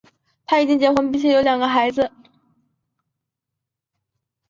[0.47, 2.09] 他已经结婚并有两个孩子。